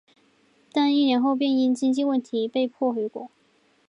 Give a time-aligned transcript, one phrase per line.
[0.73, 3.29] 但一年后便因经济问题被迫回国。